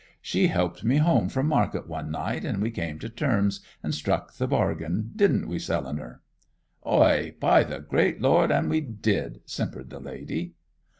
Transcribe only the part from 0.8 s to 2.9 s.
me home from market one night, and we